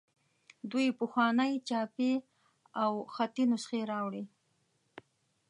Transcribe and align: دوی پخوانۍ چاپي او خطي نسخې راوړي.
دوی 0.71 0.87
پخوانۍ 0.99 1.53
چاپي 1.67 2.11
او 2.83 2.91
خطي 3.15 3.43
نسخې 3.51 3.81
راوړي. 3.91 4.23